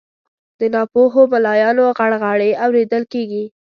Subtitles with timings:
[0.59, 3.43] د ناپوهو ملایانو غرغړې اورېدل کیږي